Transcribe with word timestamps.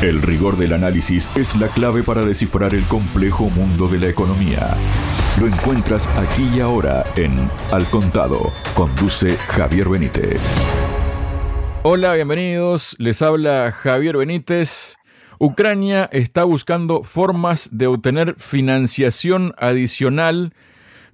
El 0.00 0.22
rigor 0.22 0.56
del 0.56 0.74
análisis 0.74 1.28
es 1.34 1.56
la 1.56 1.66
clave 1.66 2.04
para 2.04 2.24
descifrar 2.24 2.72
el 2.72 2.84
complejo 2.84 3.50
mundo 3.50 3.88
de 3.88 3.98
la 3.98 4.06
economía. 4.06 4.76
Lo 5.40 5.48
encuentras 5.48 6.06
aquí 6.16 6.48
y 6.54 6.60
ahora 6.60 7.04
en 7.16 7.50
Al 7.72 7.84
Contado. 7.90 8.52
Conduce 8.74 9.36
Javier 9.36 9.88
Benítez. 9.88 10.40
Hola, 11.82 12.14
bienvenidos. 12.14 12.94
Les 13.00 13.22
habla 13.22 13.72
Javier 13.72 14.18
Benítez. 14.18 14.98
Ucrania 15.40 16.08
está 16.12 16.44
buscando 16.44 17.02
formas 17.02 17.70
de 17.72 17.88
obtener 17.88 18.36
financiación 18.38 19.52
adicional 19.58 20.54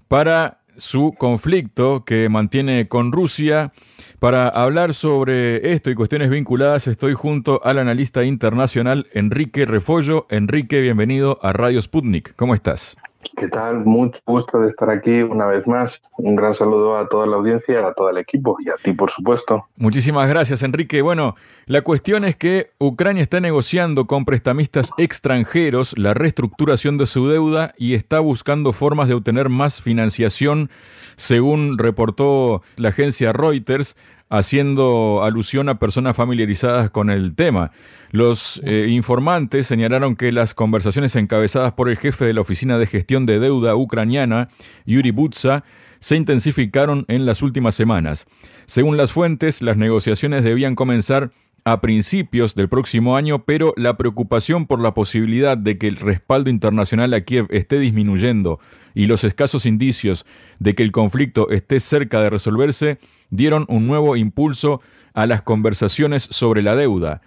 para 0.08 0.60
su 0.76 1.14
conflicto 1.16 2.04
que 2.04 2.28
mantiene 2.28 2.88
con 2.88 3.12
Rusia. 3.12 3.72
Para 4.18 4.48
hablar 4.48 4.94
sobre 4.94 5.72
esto 5.72 5.90
y 5.90 5.94
cuestiones 5.94 6.30
vinculadas, 6.30 6.86
estoy 6.86 7.14
junto 7.14 7.60
al 7.64 7.78
analista 7.78 8.24
internacional 8.24 9.06
Enrique 9.12 9.66
Refollo. 9.66 10.26
Enrique, 10.30 10.80
bienvenido 10.80 11.38
a 11.42 11.52
Radio 11.52 11.80
Sputnik. 11.82 12.34
¿Cómo 12.36 12.54
estás? 12.54 12.96
¿Qué 13.36 13.48
tal? 13.48 13.84
Mucho 13.84 14.20
gusto 14.26 14.60
de 14.60 14.68
estar 14.68 14.90
aquí 14.90 15.22
una 15.22 15.46
vez 15.46 15.66
más. 15.66 16.02
Un 16.18 16.36
gran 16.36 16.54
saludo 16.54 16.96
a 16.96 17.08
toda 17.08 17.26
la 17.26 17.36
audiencia, 17.36 17.86
a 17.86 17.94
todo 17.94 18.10
el 18.10 18.18
equipo 18.18 18.56
y 18.60 18.68
a 18.68 18.74
ti, 18.74 18.92
por 18.92 19.10
supuesto. 19.10 19.66
Muchísimas 19.76 20.28
gracias, 20.28 20.62
Enrique. 20.62 21.02
Bueno, 21.02 21.34
la 21.66 21.82
cuestión 21.82 22.24
es 22.24 22.36
que 22.36 22.70
Ucrania 22.78 23.22
está 23.22 23.40
negociando 23.40 24.06
con 24.06 24.24
prestamistas 24.24 24.90
extranjeros 24.98 25.96
la 25.98 26.14
reestructuración 26.14 26.98
de 26.98 27.06
su 27.06 27.28
deuda 27.28 27.74
y 27.78 27.94
está 27.94 28.20
buscando 28.20 28.72
formas 28.72 29.08
de 29.08 29.14
obtener 29.14 29.48
más 29.48 29.80
financiación, 29.80 30.70
según 31.16 31.78
reportó 31.78 32.62
la 32.76 32.90
agencia 32.90 33.32
Reuters 33.32 33.96
haciendo 34.28 35.22
alusión 35.22 35.68
a 35.68 35.78
personas 35.78 36.16
familiarizadas 36.16 36.90
con 36.90 37.10
el 37.10 37.34
tema. 37.34 37.70
Los 38.10 38.60
eh, 38.64 38.86
informantes 38.90 39.66
señalaron 39.66 40.16
que 40.16 40.32
las 40.32 40.54
conversaciones 40.54 41.14
encabezadas 41.16 41.72
por 41.72 41.88
el 41.88 41.96
jefe 41.96 42.24
de 42.24 42.32
la 42.32 42.40
Oficina 42.40 42.78
de 42.78 42.86
Gestión 42.86 43.26
de 43.26 43.38
Deuda 43.38 43.76
ucraniana, 43.76 44.48
Yuri 44.86 45.10
Butsa, 45.10 45.64
se 46.00 46.16
intensificaron 46.16 47.04
en 47.08 47.26
las 47.26 47.42
últimas 47.42 47.74
semanas. 47.74 48.26
Según 48.66 48.96
las 48.96 49.12
fuentes, 49.12 49.62
las 49.62 49.76
negociaciones 49.76 50.44
debían 50.44 50.74
comenzar 50.74 51.30
a 51.64 51.80
principios 51.80 52.54
del 52.54 52.68
próximo 52.68 53.16
año, 53.16 53.44
pero 53.44 53.72
la 53.76 53.96
preocupación 53.96 54.66
por 54.66 54.80
la 54.80 54.92
posibilidad 54.92 55.56
de 55.56 55.78
que 55.78 55.88
el 55.88 55.96
respaldo 55.96 56.50
internacional 56.50 57.14
a 57.14 57.22
Kiev 57.22 57.46
esté 57.50 57.78
disminuyendo 57.78 58.60
y 58.94 59.06
los 59.06 59.24
escasos 59.24 59.64
indicios 59.64 60.26
de 60.58 60.74
que 60.74 60.82
el 60.82 60.92
conflicto 60.92 61.48
esté 61.48 61.80
cerca 61.80 62.20
de 62.20 62.30
resolverse 62.30 62.98
dieron 63.30 63.64
un 63.68 63.86
nuevo 63.86 64.16
impulso 64.16 64.82
a 65.14 65.26
las 65.26 65.40
conversaciones 65.40 66.24
sobre 66.30 66.60
la 66.62 66.76
deuda. 66.76 67.22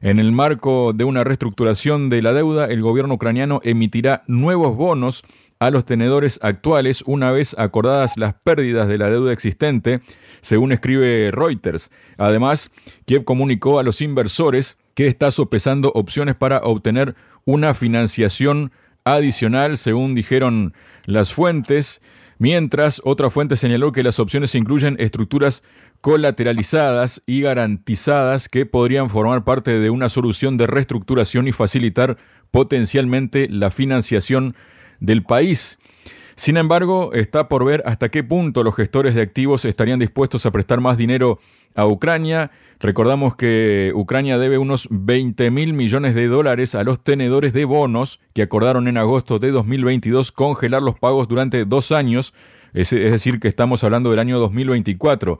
En 0.00 0.18
el 0.18 0.32
marco 0.32 0.92
de 0.92 1.04
una 1.04 1.22
reestructuración 1.22 2.10
de 2.10 2.22
la 2.22 2.32
deuda, 2.32 2.64
el 2.64 2.82
gobierno 2.82 3.14
ucraniano 3.14 3.60
emitirá 3.62 4.24
nuevos 4.26 4.74
bonos 4.74 5.22
a 5.62 5.70
los 5.70 5.84
tenedores 5.84 6.40
actuales 6.42 7.04
una 7.06 7.30
vez 7.30 7.54
acordadas 7.56 8.16
las 8.16 8.34
pérdidas 8.34 8.88
de 8.88 8.98
la 8.98 9.08
deuda 9.08 9.32
existente, 9.32 10.00
según 10.40 10.72
escribe 10.72 11.30
Reuters. 11.30 11.92
Además, 12.18 12.72
Kiev 13.04 13.22
comunicó 13.22 13.78
a 13.78 13.84
los 13.84 14.00
inversores 14.00 14.76
que 14.94 15.06
está 15.06 15.30
sopesando 15.30 15.92
opciones 15.94 16.34
para 16.34 16.58
obtener 16.64 17.14
una 17.44 17.74
financiación 17.74 18.72
adicional, 19.04 19.78
según 19.78 20.16
dijeron 20.16 20.74
las 21.04 21.32
fuentes, 21.32 22.02
mientras 22.38 23.00
otra 23.04 23.30
fuente 23.30 23.56
señaló 23.56 23.92
que 23.92 24.02
las 24.02 24.18
opciones 24.18 24.56
incluyen 24.56 24.96
estructuras 24.98 25.62
colateralizadas 26.00 27.22
y 27.24 27.40
garantizadas 27.40 28.48
que 28.48 28.66
podrían 28.66 29.08
formar 29.08 29.44
parte 29.44 29.78
de 29.78 29.90
una 29.90 30.08
solución 30.08 30.56
de 30.56 30.66
reestructuración 30.66 31.46
y 31.46 31.52
facilitar 31.52 32.18
potencialmente 32.50 33.48
la 33.48 33.70
financiación 33.70 34.56
del 35.02 35.22
país. 35.22 35.78
Sin 36.34 36.56
embargo, 36.56 37.12
está 37.12 37.48
por 37.48 37.64
ver 37.64 37.82
hasta 37.86 38.08
qué 38.08 38.24
punto 38.24 38.64
los 38.64 38.74
gestores 38.74 39.14
de 39.14 39.20
activos 39.20 39.64
estarían 39.64 39.98
dispuestos 39.98 40.46
a 40.46 40.50
prestar 40.50 40.80
más 40.80 40.96
dinero 40.96 41.38
a 41.74 41.86
Ucrania. 41.86 42.50
Recordamos 42.80 43.36
que 43.36 43.92
Ucrania 43.94 44.38
debe 44.38 44.58
unos 44.58 44.88
20 44.90 45.50
mil 45.50 45.74
millones 45.74 46.14
de 46.14 46.26
dólares 46.28 46.74
a 46.74 46.84
los 46.84 47.04
tenedores 47.04 47.52
de 47.52 47.64
bonos 47.64 48.18
que 48.32 48.42
acordaron 48.42 48.88
en 48.88 48.96
agosto 48.96 49.38
de 49.38 49.50
2022 49.50 50.32
congelar 50.32 50.82
los 50.82 50.98
pagos 50.98 51.28
durante 51.28 51.64
dos 51.64 51.92
años, 51.92 52.32
es, 52.72 52.90
decir, 52.90 53.38
que 53.38 53.48
estamos 53.48 53.84
hablando 53.84 54.10
del 54.10 54.18
año 54.18 54.38
2024. 54.38 55.38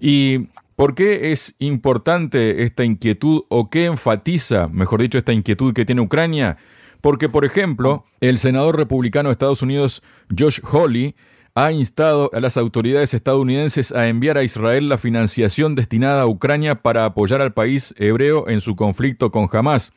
¿Y 0.00 0.48
por 0.76 0.94
qué 0.94 1.32
es 1.32 1.54
importante 1.58 2.62
esta 2.62 2.84
inquietud 2.84 3.42
o 3.48 3.68
qué 3.68 3.84
enfatiza, 3.84 4.68
mejor 4.68 5.02
dicho, 5.02 5.18
esta 5.18 5.32
inquietud 5.34 5.74
que 5.74 5.84
tiene 5.84 6.00
Ucrania? 6.00 6.56
Porque, 7.02 7.28
por 7.28 7.44
ejemplo, 7.44 8.06
el 8.20 8.38
senador 8.38 8.78
republicano 8.78 9.28
de 9.28 9.32
Estados 9.32 9.60
Unidos, 9.60 10.02
Josh 10.36 10.60
Hawley, 10.62 11.14
ha 11.54 11.72
instado 11.72 12.30
a 12.32 12.40
las 12.40 12.56
autoridades 12.56 13.12
estadounidenses 13.12 13.92
a 13.92 14.08
enviar 14.08 14.38
a 14.38 14.44
Israel 14.44 14.88
la 14.88 14.96
financiación 14.96 15.74
destinada 15.74 16.22
a 16.22 16.26
Ucrania 16.26 16.76
para 16.76 17.04
apoyar 17.04 17.42
al 17.42 17.52
país 17.52 17.92
hebreo 17.98 18.48
en 18.48 18.62
su 18.62 18.76
conflicto 18.76 19.30
con 19.30 19.48
Hamas. 19.52 19.92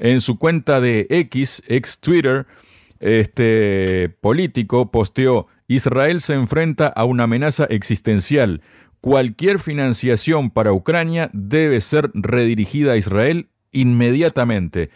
En 0.00 0.20
su 0.20 0.38
cuenta 0.38 0.80
de 0.80 1.06
X, 1.08 1.62
ex 1.68 2.00
Twitter, 2.00 2.46
este 2.98 4.10
político 4.20 4.90
posteó, 4.90 5.46
Israel 5.68 6.20
se 6.20 6.34
enfrenta 6.34 6.88
a 6.88 7.04
una 7.04 7.24
amenaza 7.24 7.64
existencial. 7.66 8.60
Cualquier 9.00 9.60
financiación 9.60 10.50
para 10.50 10.72
Ucrania 10.72 11.30
debe 11.32 11.80
ser 11.80 12.10
redirigida 12.12 12.92
a 12.92 12.96
Israel 12.96 13.48
inmediatamente. 13.70 14.90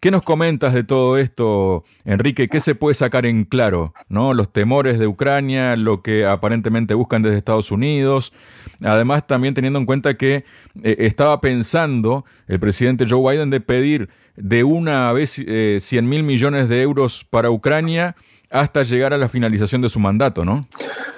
¿Qué 0.00 0.12
nos 0.12 0.22
comentas 0.22 0.74
de 0.74 0.84
todo 0.84 1.18
esto, 1.18 1.82
Enrique? 2.04 2.48
¿Qué 2.48 2.60
se 2.60 2.76
puede 2.76 2.94
sacar 2.94 3.26
en 3.26 3.44
claro? 3.44 3.94
¿No? 4.08 4.32
Los 4.32 4.52
temores 4.52 4.98
de 4.98 5.08
Ucrania, 5.08 5.74
lo 5.74 6.02
que 6.02 6.24
aparentemente 6.24 6.94
buscan 6.94 7.22
desde 7.22 7.38
Estados 7.38 7.72
Unidos. 7.72 8.32
Además, 8.80 9.26
también 9.26 9.54
teniendo 9.54 9.78
en 9.78 9.86
cuenta 9.86 10.14
que 10.14 10.44
eh, 10.82 10.96
estaba 10.98 11.40
pensando 11.40 12.24
el 12.46 12.60
presidente 12.60 13.06
Joe 13.08 13.32
Biden 13.32 13.50
de 13.50 13.60
pedir 13.60 14.08
de 14.36 14.62
una 14.62 15.12
vez 15.12 15.32
100 15.32 15.48
eh, 15.48 16.02
mil 16.02 16.22
millones 16.22 16.68
de 16.68 16.80
euros 16.82 17.26
para 17.28 17.50
Ucrania 17.50 18.14
hasta 18.50 18.84
llegar 18.84 19.12
a 19.12 19.18
la 19.18 19.28
finalización 19.28 19.82
de 19.82 19.88
su 19.88 19.98
mandato, 19.98 20.44
¿no? 20.44 20.68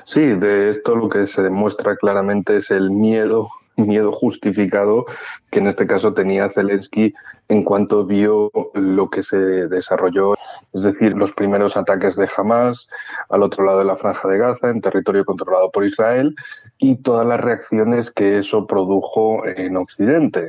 Sí, 0.05 0.21
de 0.21 0.71
esto 0.71 0.97
lo 0.97 1.09
que 1.09 1.27
se 1.27 1.43
demuestra 1.43 1.97
claramente 1.97 2.57
es 2.57 2.71
el 2.71 2.91
miedo 2.91 3.51
miedo 3.87 4.13
justificado 4.13 5.07
que 5.51 5.59
en 5.59 5.67
este 5.67 5.87
caso 5.87 6.15
tenía 6.15 6.49
Zelensky 6.51 7.13
en 7.49 7.65
cuanto 7.65 8.05
vio 8.05 8.51
lo 8.75 9.11
que 9.11 9.23
se 9.23 9.37
desarrolló, 9.37 10.35
es 10.73 10.83
decir, 10.83 11.17
los 11.17 11.33
primeros 11.33 11.77
ataques 11.77 12.15
de 12.15 12.29
Hamas 12.37 12.89
al 13.29 13.43
otro 13.43 13.65
lado 13.65 13.81
de 13.81 13.85
la 13.85 13.97
franja 13.97 14.29
de 14.29 14.39
Gaza, 14.39 14.71
en 14.71 14.81
territorio 14.81 15.25
controlado 15.25 15.71
por 15.71 15.85
Israel, 15.85 16.37
y 16.79 16.97
todas 16.97 17.27
las 17.27 17.41
reacciones 17.41 18.11
que 18.13 18.39
eso 18.39 18.67
produjo 18.67 19.45
en 19.47 19.77
Occidente, 19.77 20.47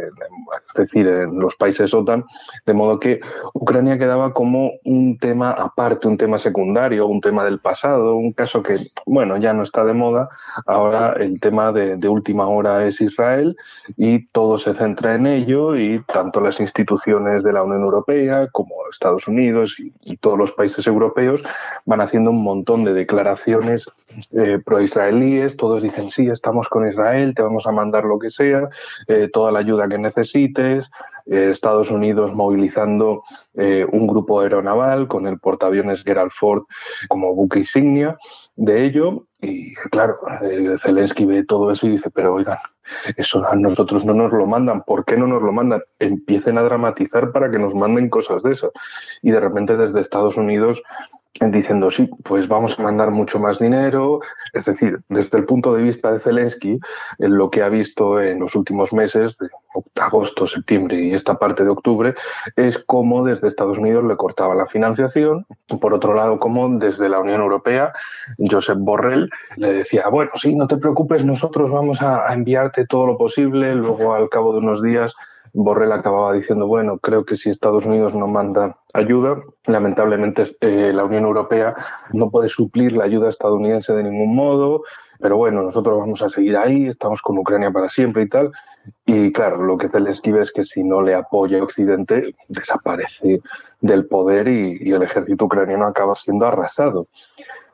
es 0.69 0.75
decir, 0.75 1.07
en 1.07 1.39
los 1.39 1.55
países 1.55 1.93
OTAN, 1.93 2.23
de 2.67 2.73
modo 2.73 2.99
que 2.99 3.19
Ucrania 3.55 3.97
quedaba 3.97 4.33
como 4.33 4.71
un 4.85 5.17
tema 5.17 5.51
aparte, 5.51 6.07
un 6.07 6.17
tema 6.17 6.37
secundario, 6.37 7.07
un 7.07 7.21
tema 7.21 7.43
del 7.43 7.59
pasado, 7.59 8.15
un 8.15 8.33
caso 8.33 8.61
que, 8.61 8.77
bueno, 9.07 9.37
ya 9.37 9.53
no 9.53 9.63
está 9.63 9.83
de 9.83 9.93
moda, 9.93 10.29
ahora 10.67 11.13
el 11.13 11.39
tema 11.39 11.71
de, 11.71 11.97
de 11.97 12.07
última 12.07 12.47
hora 12.47 12.85
es 12.85 13.01
Israel 13.01 13.20
y 13.97 14.27
todo 14.27 14.59
se 14.59 14.73
centra 14.73 15.15
en 15.15 15.27
ello 15.27 15.75
y 15.75 16.01
tanto 16.03 16.41
las 16.41 16.59
instituciones 16.59 16.81
instituciones 16.81 17.43
de 17.43 17.53
la 17.53 17.63
Unión 17.63 17.83
Europea, 17.83 18.47
como 18.51 18.75
Estados 18.91 19.27
Unidos 19.27 19.75
y, 19.79 20.17
todos 20.17 20.37
los 20.37 20.51
países 20.51 20.85
europeos, 20.87 21.41
van 21.85 22.01
haciendo 22.01 22.31
un 22.31 22.43
montón 22.43 22.83
de 22.83 22.93
declaraciones 22.93 23.87
eh, 24.31 24.59
pro-israelíes. 24.63 25.57
Todos 25.57 25.81
dicen, 25.81 26.11
sí, 26.11 26.27
estamos 26.27 26.67
con 26.67 26.87
Israel, 26.87 27.33
te 27.35 27.41
vamos 27.41 27.65
a 27.65 27.71
mandar 27.71 28.03
lo 28.03 28.19
que 28.19 28.29
sea, 28.29 28.69
eh, 29.07 29.29
toda 29.31 29.51
la 29.51 29.59
ayuda 29.59 29.87
que 29.87 29.97
necesites. 29.97 30.91
Eh, 31.27 31.49
Estados 31.51 31.91
Unidos 31.91 32.33
movilizando 32.33 33.23
un 33.53 34.07
grupo 34.07 34.41
aeronaval 34.41 35.07
con 35.07 35.27
el 35.27 35.37
portaaviones 35.37 36.03
Gerald 36.03 36.31
Ford 36.31 36.63
como 37.09 37.35
buque 37.35 37.59
insignia 37.59 38.17
de 38.55 38.85
ello. 38.85 39.25
Y 39.41 39.73
claro, 39.91 40.17
Zelensky 40.81 41.25
ve 41.25 41.43
todo 41.43 41.71
eso 41.71 41.85
y 41.85 41.91
dice, 41.91 42.09
pero 42.09 42.35
oigan, 42.35 42.57
eso 43.17 43.45
a 43.47 43.55
nosotros 43.55 44.05
no 44.05 44.13
nos 44.13 44.31
lo 44.31 44.45
mandan. 44.45 44.83
¿Por 44.83 45.05
qué 45.05 45.17
no 45.17 45.27
nos 45.27 45.41
lo 45.41 45.51
mandan? 45.51 45.81
Empiecen 45.99 46.57
a 46.57 46.63
dramatizar 46.63 47.31
para 47.31 47.49
que 47.49 47.59
nos 47.59 47.73
manden 47.73 48.09
cosas 48.09 48.43
de 48.43 48.51
esas. 48.51 48.71
Y 49.21 49.31
de 49.31 49.39
repente 49.39 49.77
desde 49.77 49.99
Estados 49.99 50.37
Unidos 50.37 50.81
diciendo, 51.39 51.89
sí, 51.89 52.09
pues 52.23 52.47
vamos 52.47 52.77
a 52.77 52.83
mandar 52.83 53.11
mucho 53.11 53.39
más 53.39 53.59
dinero. 53.59 54.19
Es 54.53 54.65
decir, 54.65 54.99
desde 55.09 55.37
el 55.37 55.45
punto 55.45 55.73
de 55.73 55.83
vista 55.83 56.11
de 56.11 56.19
Zelensky, 56.19 56.79
en 57.19 57.37
lo 57.37 57.49
que 57.49 57.63
ha 57.63 57.69
visto 57.69 58.21
en 58.21 58.39
los 58.39 58.55
últimos 58.55 58.93
meses, 58.93 59.37
de 59.37 59.49
agosto, 59.95 60.45
septiembre 60.45 61.01
y 61.01 61.13
esta 61.13 61.35
parte 61.35 61.63
de 61.63 61.69
octubre, 61.69 62.13
es 62.55 62.77
cómo 62.85 63.23
desde 63.23 63.47
Estados 63.47 63.77
Unidos 63.77 64.03
le 64.03 64.17
cortaba 64.17 64.53
la 64.53 64.67
financiación. 64.67 65.45
Por 65.79 65.93
otro 65.93 66.13
lado, 66.13 66.39
cómo 66.39 66.67
desde 66.77 67.09
la 67.09 67.19
Unión 67.19 67.41
Europea, 67.41 67.91
Josep 68.37 68.77
Borrell 68.79 69.29
le 69.55 69.73
decía, 69.73 70.09
bueno, 70.09 70.31
sí, 70.35 70.53
no 70.55 70.67
te 70.67 70.77
preocupes, 70.77 71.23
nosotros 71.23 71.71
vamos 71.71 72.01
a 72.01 72.31
enviarte 72.33 72.85
todo 72.85 73.07
lo 73.07 73.17
posible. 73.17 73.73
Luego, 73.73 74.13
al 74.13 74.29
cabo 74.29 74.51
de 74.51 74.59
unos 74.59 74.81
días, 74.83 75.13
Borrell 75.53 75.91
acababa 75.91 76.33
diciendo, 76.33 76.67
bueno, 76.67 76.97
creo 76.99 77.25
que 77.25 77.35
si 77.35 77.49
Estados 77.49 77.85
Unidos 77.85 78.13
no 78.13 78.27
manda 78.27 78.77
ayuda, 78.93 79.41
lamentablemente 79.65 80.43
eh, 80.61 80.91
la 80.93 81.03
Unión 81.03 81.23
Europea 81.23 81.75
no 82.13 82.29
puede 82.29 82.49
suplir 82.49 82.93
la 82.93 83.03
ayuda 83.03 83.29
estadounidense 83.29 83.93
de 83.93 84.03
ningún 84.03 84.35
modo, 84.35 84.83
pero 85.19 85.37
bueno, 85.37 85.61
nosotros 85.61 85.99
vamos 85.99 86.21
a 86.21 86.29
seguir 86.29 86.57
ahí, 86.57 86.87
estamos 86.87 87.21
con 87.21 87.37
Ucrania 87.37 87.69
para 87.71 87.89
siempre 87.89 88.23
y 88.23 88.29
tal. 88.29 88.51
Y 89.05 89.31
claro, 89.31 89.63
lo 89.63 89.77
que 89.77 89.87
Zelensky 89.87 90.31
ve 90.31 90.41
es 90.41 90.51
que 90.51 90.63
si 90.63 90.83
no 90.83 91.01
le 91.01 91.13
apoya 91.13 91.63
Occidente, 91.63 92.35
desaparece 92.47 93.41
del 93.81 94.07
poder 94.07 94.47
y, 94.47 94.91
el 94.91 95.03
ejército 95.03 95.45
ucraniano 95.45 95.85
acaba 95.85 96.15
siendo 96.15 96.47
arrasado. 96.47 97.07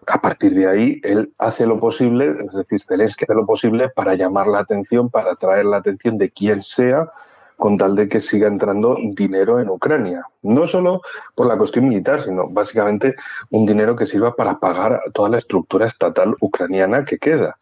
A 0.08 0.20
partir 0.22 0.54
de 0.54 0.68
ahí, 0.68 1.02
él 1.04 1.34
hace 1.38 1.66
lo 1.66 1.80
posible, 1.80 2.36
es 2.46 2.54
decir, 2.54 2.82
Zelensky 2.82 3.24
hace 3.26 3.34
lo 3.34 3.46
posible 3.46 3.90
para 3.90 4.16
llamar 4.16 4.48
la 4.48 4.60
atención, 4.60 5.10
para 5.10 5.32
atraer 5.32 5.66
la 5.66 5.78
atención 5.78 6.18
de 6.18 6.30
quien 6.30 6.62
sea, 6.62 7.10
con 7.58 7.78
tal 7.78 7.96
de 7.96 8.08
que 8.08 8.22
siga 8.22 8.48
entrando 8.48 8.98
dinero 9.02 9.60
en 9.60 9.70
Ucrania. 9.70 10.24
No 10.44 10.68
solo 10.68 11.02
por 11.36 11.48
la 11.48 11.58
cuestión 11.58 11.88
militar, 11.90 12.24
sino 12.24 12.48
básicamente 12.48 13.16
un 13.50 13.66
dinero 13.66 13.96
que 13.96 14.06
sirva 14.06 14.36
para 14.36 14.60
pagar 14.60 15.02
toda 15.14 15.30
la 15.30 15.40
estructura 15.40 15.88
estatal 15.88 16.36
ucraniana 16.40 17.04
que 17.04 17.18
queda. 17.18 17.58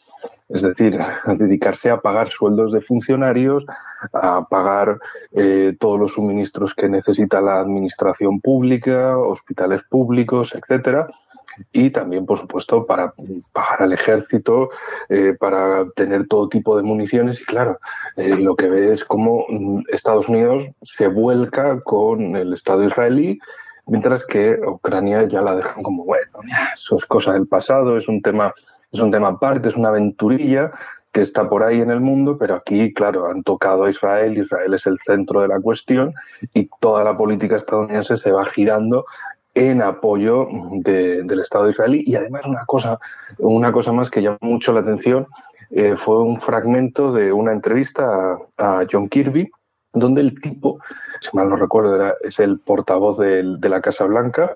Es 0.49 0.61
decir, 0.61 0.97
dedicarse 1.37 1.89
a 1.89 2.01
pagar 2.01 2.29
sueldos 2.29 2.71
de 2.71 2.81
funcionarios, 2.81 3.65
a 4.13 4.45
pagar 4.47 4.99
eh, 5.31 5.75
todos 5.79 5.99
los 5.99 6.13
suministros 6.13 6.75
que 6.75 6.89
necesita 6.89 7.41
la 7.41 7.59
administración 7.59 8.41
pública, 8.41 9.17
hospitales 9.17 9.81
públicos, 9.89 10.53
etcétera, 10.53 11.07
y 11.71 11.89
también, 11.89 12.25
por 12.25 12.39
supuesto, 12.39 12.85
para 12.85 13.13
pagar 13.53 13.83
al 13.83 13.93
ejército, 13.93 14.69
eh, 15.09 15.35
para 15.39 15.85
tener 15.95 16.27
todo 16.27 16.49
tipo 16.49 16.75
de 16.77 16.83
municiones. 16.83 17.41
Y 17.41 17.45
claro, 17.45 17.79
eh, 18.17 18.35
lo 18.35 18.55
que 18.55 18.69
ve 18.69 18.93
es 18.93 19.03
cómo 19.05 19.45
mm, 19.49 19.83
Estados 19.91 20.27
Unidos 20.29 20.65
se 20.83 21.07
vuelca 21.07 21.79
con 21.81 22.35
el 22.35 22.53
Estado 22.53 22.83
israelí, 22.83 23.39
mientras 23.87 24.25
que 24.25 24.57
Ucrania 24.65 25.27
ya 25.27 25.41
la 25.41 25.55
dejan 25.55 25.83
como, 25.83 26.05
bueno, 26.05 26.39
eso 26.73 26.97
es 26.97 27.05
cosa 27.05 27.33
del 27.33 27.47
pasado, 27.47 27.97
es 27.97 28.07
un 28.07 28.21
tema, 28.21 28.53
es 28.91 28.99
un 28.99 29.11
tema 29.11 29.29
aparte, 29.29 29.69
es 29.69 29.75
una 29.75 29.89
aventurilla 29.89 30.71
que 31.15 31.21
está 31.21 31.47
por 31.47 31.63
ahí 31.63 31.79
en 31.79 31.91
el 31.91 32.01
mundo, 32.01 32.37
pero 32.37 32.55
aquí, 32.55 32.93
claro, 32.93 33.27
han 33.29 33.41
tocado 33.41 33.85
a 33.85 33.89
Israel, 33.89 34.37
Israel 34.37 34.73
es 34.73 34.85
el 34.85 34.99
centro 35.05 35.41
de 35.41 35.47
la 35.47 35.61
cuestión 35.61 36.13
y 36.53 36.69
toda 36.81 37.05
la 37.05 37.15
política 37.15 37.55
estadounidense 37.55 38.17
se 38.17 38.33
va 38.33 38.43
girando 38.43 39.05
en 39.55 39.81
apoyo 39.81 40.47
del 40.83 41.39
Estado 41.39 41.69
israelí. 41.69 42.03
Y 42.05 42.15
además 42.15 42.43
una 42.45 42.65
cosa, 42.65 42.99
una 43.39 43.71
cosa 43.71 43.91
más 43.91 44.11
que 44.11 44.21
llamó 44.21 44.37
mucho 44.41 44.73
la 44.73 44.81
atención 44.81 45.27
eh, 45.71 45.95
fue 45.97 46.21
un 46.21 46.39
fragmento 46.41 47.11
de 47.11 47.33
una 47.33 47.51
entrevista 47.51 48.37
a, 48.57 48.85
John 48.91 49.09
Kirby, 49.09 49.49
donde 49.93 50.21
el 50.21 50.39
tipo, 50.39 50.79
si 51.21 51.35
mal 51.35 51.49
no 51.49 51.55
recuerdo, 51.55 51.95
era, 51.95 52.13
es 52.21 52.37
el 52.39 52.59
portavoz 52.59 53.17
de, 53.17 53.43
la 53.61 53.81
Casa 53.81 54.05
Blanca. 54.05 54.53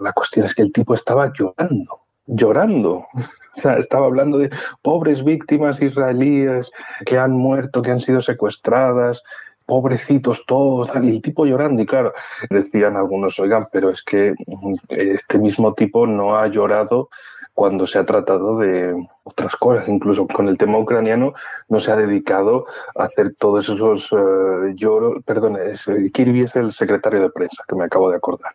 La 0.00 0.12
cuestión 0.12 0.44
es 0.44 0.54
que 0.54 0.62
el 0.62 0.72
tipo 0.72 0.94
estaba 0.94 1.32
llorando, 1.32 2.00
llorando. 2.26 3.06
O 3.54 3.60
sea, 3.60 3.76
estaba 3.76 4.06
hablando 4.06 4.38
de 4.38 4.48
pobres 4.80 5.22
víctimas 5.22 5.80
israelíes 5.82 6.70
que 7.04 7.18
han 7.18 7.32
muerto, 7.32 7.82
que 7.82 7.90
han 7.90 8.00
sido 8.00 8.22
secuestradas, 8.22 9.22
pobrecitos 9.66 10.44
todos, 10.46 10.94
el 10.94 11.22
tipo 11.22 11.46
llorando, 11.46 11.82
y 11.82 11.86
claro, 11.86 12.12
decían 12.50 12.96
algunos, 12.96 13.38
oigan, 13.38 13.68
pero 13.72 13.90
es 13.90 14.02
que 14.02 14.34
mm, 14.46 14.74
este 14.88 15.38
mismo 15.38 15.74
tipo 15.74 16.06
no 16.06 16.36
ha 16.36 16.46
llorado 16.48 17.08
cuando 17.54 17.86
se 17.86 17.98
ha 17.98 18.06
tratado 18.06 18.58
de 18.58 18.94
otras 19.24 19.54
cosas, 19.56 19.88
incluso 19.88 20.26
con 20.26 20.48
el 20.48 20.56
tema 20.56 20.78
ucraniano 20.78 21.34
no 21.68 21.80
se 21.80 21.92
ha 21.92 21.96
dedicado 21.96 22.66
a 22.96 23.04
hacer 23.04 23.34
todos 23.38 23.68
esos 23.68 24.10
eh, 24.12 24.74
lloros, 24.74 25.22
perdón, 25.24 25.58
Kirby 26.14 26.44
es 26.44 26.56
el 26.56 26.72
secretario 26.72 27.20
de 27.20 27.30
prensa, 27.30 27.62
que 27.68 27.76
me 27.76 27.84
acabo 27.84 28.10
de 28.10 28.16
acordar. 28.16 28.52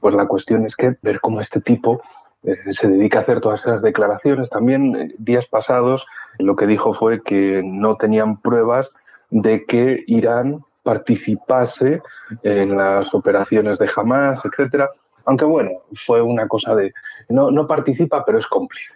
Pues 0.00 0.14
la 0.14 0.26
cuestión 0.26 0.66
es 0.66 0.76
que 0.76 0.96
ver 1.02 1.20
cómo 1.20 1.40
este 1.40 1.60
tipo 1.60 2.02
eh, 2.44 2.72
se 2.72 2.88
dedica 2.88 3.18
a 3.18 3.22
hacer 3.22 3.40
todas 3.40 3.60
esas 3.60 3.82
declaraciones. 3.82 4.50
También 4.50 4.94
eh, 4.96 5.14
días 5.18 5.46
pasados 5.46 6.06
lo 6.38 6.56
que 6.56 6.66
dijo 6.66 6.94
fue 6.94 7.22
que 7.22 7.62
no 7.64 7.96
tenían 7.96 8.36
pruebas 8.40 8.90
de 9.34 9.64
que 9.64 10.04
Irán 10.06 10.64
participase 10.84 12.00
en 12.42 12.76
las 12.76 13.12
operaciones 13.12 13.78
de 13.78 13.90
Hamas, 13.94 14.40
etcétera. 14.44 14.90
Aunque 15.24 15.44
bueno, 15.44 15.70
fue 15.94 16.22
una 16.22 16.46
cosa 16.46 16.74
de 16.74 16.92
no, 17.28 17.50
no 17.50 17.66
participa, 17.66 18.24
pero 18.24 18.38
es 18.38 18.46
cómplice. 18.46 18.94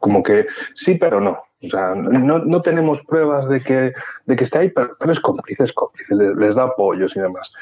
como 0.00 0.22
que 0.22 0.46
sí, 0.74 0.96
pero 0.96 1.20
no. 1.20 1.38
O 1.62 1.68
sea, 1.68 1.94
no, 1.94 2.38
no 2.38 2.62
tenemos 2.62 3.02
pruebas 3.02 3.48
de 3.48 3.62
que, 3.62 3.92
de 4.24 4.36
que 4.36 4.44
esté 4.44 4.58
ahí, 4.58 4.70
pero, 4.70 4.96
es 5.12 5.20
cómplice, 5.20 5.64
es 5.64 5.72
cómplice, 5.74 6.14
les, 6.14 6.54
da 6.54 6.64
apoyos 6.64 7.14
y 7.14 7.20
demás. 7.20 7.52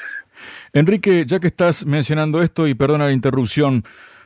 Enrique, 0.71 1.25
ya 1.27 1.41
que 1.41 1.47
estás 1.47 1.85
mencionando 1.85 2.41
esto, 2.41 2.65
y 2.65 2.75
perdona 2.75 3.07
la 3.07 3.11
interrupción, 3.11 3.83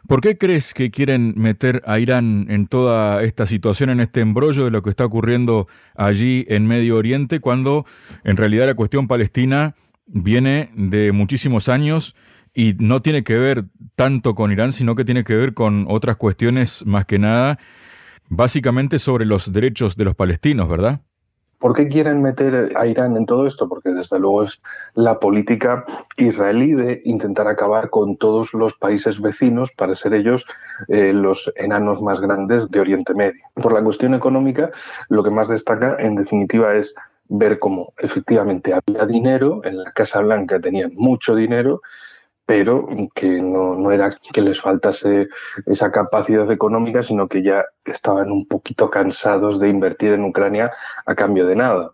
¿Por 0.07 0.19
qué 0.19 0.38
crees 0.38 0.73
que 0.73 0.91
quieren 0.91 1.33
meter 1.38 1.81
a 1.85 1.97
Irán 1.97 2.47
en 2.50 2.67
toda 2.67 3.23
esta 3.23 3.45
situación, 3.45 3.89
en 3.89 4.01
este 4.01 4.19
embrollo 4.19 4.65
de 4.65 4.71
lo 4.71 4.81
que 4.81 4.89
está 4.89 5.05
ocurriendo 5.05 5.67
allí 5.95 6.45
en 6.50 6.67
Medio 6.67 6.97
Oriente, 6.97 7.39
cuando 7.39 7.85
en 8.25 8.35
realidad 8.35 8.65
la 8.65 8.75
cuestión 8.75 9.07
palestina 9.07 9.75
viene 10.05 10.71
de 10.75 11.13
muchísimos 11.13 11.69
años 11.69 12.15
y 12.53 12.75
no 12.79 13.01
tiene 13.01 13.23
que 13.23 13.38
ver 13.38 13.65
tanto 13.95 14.35
con 14.35 14.51
Irán, 14.51 14.73
sino 14.73 14.94
que 14.95 15.05
tiene 15.05 15.23
que 15.23 15.35
ver 15.35 15.53
con 15.53 15.85
otras 15.88 16.17
cuestiones 16.17 16.85
más 16.85 17.06
que 17.06 17.17
nada, 17.17 17.57
básicamente 18.27 18.99
sobre 18.99 19.25
los 19.25 19.53
derechos 19.53 19.95
de 19.95 20.03
los 20.03 20.15
palestinos, 20.15 20.67
¿verdad? 20.67 21.01
¿Por 21.63 21.74
qué 21.74 21.88
quieren 21.88 22.21
meter 22.21 22.74
a 22.75 22.86
Irán 22.86 23.15
en 23.15 23.25
todo 23.25 23.48
esto? 23.48 23.69
Porque 23.69 23.92
desde 23.92 24.19
luego 24.19 24.44
es 24.44 24.62
la 24.95 25.18
política 25.18 25.86
israelí 26.18 26.74
de 26.74 27.01
intentar 27.06 27.48
acabar 27.48 27.89
con 27.89 28.18
todos 28.18 28.54
los 28.54 28.74
países 28.74 29.21
vecinos 29.21 29.71
para 29.77 29.95
ser 29.95 30.13
ellos 30.13 30.45
eh, 30.89 31.13
los 31.13 31.50
enanos 31.56 32.01
más 32.01 32.19
grandes 32.19 32.69
de 32.69 32.81
Oriente 32.81 33.13
Medio. 33.13 33.42
Por 33.54 33.71
la 33.71 33.81
cuestión 33.81 34.13
económica, 34.13 34.71
lo 35.07 35.24
que 35.24 35.30
más 35.30 35.48
destaca 35.48 35.95
en 36.00 36.15
definitiva 36.15 36.75
es 36.75 36.94
ver 37.30 37.60
cómo 37.60 37.94
efectivamente 37.98 38.74
había 38.74 39.06
dinero, 39.06 39.62
en 39.63 39.77
la 39.77 39.92
Casa 39.94 40.19
Blanca 40.19 40.59
tenían 40.59 40.92
mucho 40.95 41.33
dinero, 41.33 41.80
pero 42.45 42.88
que 43.16 43.42
no, 43.42 43.75
no, 43.75 43.92
era 43.92 44.18
que 44.34 44.42
les 44.42 44.60
faltase 44.60 45.28
esa 45.66 45.92
capacidad 45.92 46.50
económica, 46.51 47.04
sino 47.04 47.28
que 47.28 47.44
ya 47.44 47.66
estaban 47.86 48.31
un 48.31 48.48
poquito 48.48 48.90
cansados 48.90 49.60
de 49.60 49.69
invertir 49.69 50.13
en 50.13 50.25
Ucrania 50.25 50.72
a 51.06 51.16
cambio 51.16 51.45
de 51.48 51.56
nada 51.56 51.92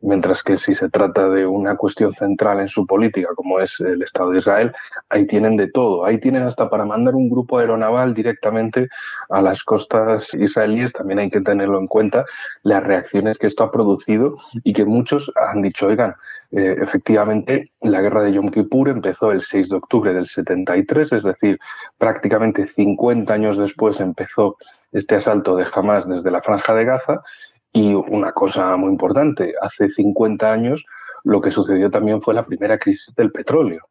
mientras 0.00 0.42
que 0.42 0.56
si 0.56 0.74
se 0.74 0.88
trata 0.88 1.28
de 1.28 1.46
una 1.46 1.76
cuestión 1.76 2.12
central 2.12 2.60
en 2.60 2.68
su 2.68 2.86
política, 2.86 3.28
como 3.34 3.60
es 3.60 3.80
el 3.80 4.02
Estado 4.02 4.30
de 4.30 4.38
Israel, 4.38 4.72
ahí 5.08 5.26
tienen 5.26 5.56
de 5.56 5.70
todo. 5.70 6.04
Ahí 6.04 6.18
tienen 6.18 6.42
hasta 6.42 6.70
para 6.70 6.84
mandar 6.84 7.14
un 7.14 7.28
grupo 7.28 7.58
aeronaval 7.58 8.14
directamente 8.14 8.88
a 9.30 9.42
las 9.42 9.62
costas 9.64 10.32
israelíes. 10.34 10.92
También 10.92 11.18
hay 11.18 11.30
que 11.30 11.40
tenerlo 11.40 11.78
en 11.78 11.86
cuenta 11.86 12.24
las 12.62 12.82
reacciones 12.82 13.38
que 13.38 13.48
esto 13.48 13.64
ha 13.64 13.72
producido 13.72 14.36
y 14.62 14.72
que 14.72 14.84
muchos 14.84 15.32
han 15.34 15.62
dicho, 15.62 15.86
oigan, 15.86 16.14
eh, 16.52 16.76
efectivamente 16.80 17.72
la 17.82 18.00
guerra 18.00 18.22
de 18.22 18.32
Yom 18.32 18.50
Kippur 18.50 18.88
empezó 18.88 19.32
el 19.32 19.42
6 19.42 19.68
de 19.68 19.76
octubre 19.76 20.14
del 20.14 20.26
73, 20.26 21.12
es 21.12 21.22
decir, 21.22 21.58
prácticamente 21.98 22.66
50 22.68 23.32
años 23.32 23.58
después 23.58 24.00
empezó 24.00 24.56
este 24.92 25.16
asalto 25.16 25.56
de 25.56 25.66
Hamas 25.72 26.08
desde 26.08 26.30
la 26.30 26.40
franja 26.40 26.74
de 26.74 26.84
Gaza 26.84 27.20
y 27.72 27.94
una 27.94 28.32
cosa 28.32 28.76
muy 28.76 28.90
importante, 28.90 29.54
hace 29.60 29.88
50 29.88 30.50
años 30.50 30.84
lo 31.24 31.40
que 31.40 31.50
sucedió 31.50 31.90
también 31.90 32.22
fue 32.22 32.34
la 32.34 32.46
primera 32.46 32.78
crisis 32.78 33.14
del 33.14 33.30
petróleo, 33.30 33.82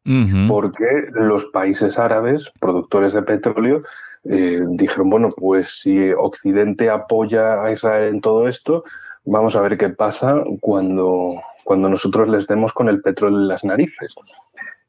porque 0.48 1.08
los 1.12 1.44
países 1.46 1.98
árabes, 1.98 2.50
productores 2.58 3.12
de 3.12 3.22
petróleo, 3.22 3.82
eh, 4.24 4.64
dijeron, 4.70 5.10
bueno, 5.10 5.30
pues 5.36 5.80
si 5.80 6.10
Occidente 6.12 6.90
apoya 6.90 7.62
a 7.62 7.70
Israel 7.70 8.14
en 8.14 8.20
todo 8.20 8.48
esto, 8.48 8.82
vamos 9.24 9.54
a 9.54 9.60
ver 9.60 9.78
qué 9.78 9.90
pasa 9.90 10.42
cuando, 10.60 11.40
cuando 11.64 11.88
nosotros 11.88 12.28
les 12.28 12.46
demos 12.46 12.72
con 12.72 12.88
el 12.88 13.02
petróleo 13.02 13.38
en 13.38 13.48
las 13.48 13.64
narices. 13.64 14.14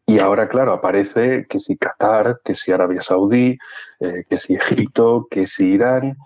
Y 0.08 0.18
ahora, 0.18 0.50
claro, 0.50 0.74
aparece 0.74 1.46
que 1.48 1.60
si 1.60 1.78
Qatar, 1.78 2.40
que 2.44 2.56
si 2.56 2.72
Arabia 2.72 3.04
Saudí, 3.04 3.60
eh, 4.00 4.24
que 4.28 4.38
si 4.40 4.56
Egipto, 4.56 5.28
que 5.30 5.46
si 5.46 5.74
Irán, 5.74 6.18